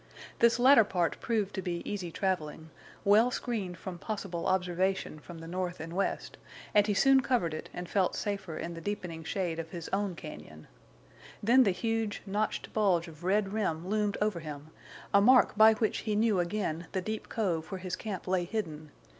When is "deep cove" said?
17.01-17.71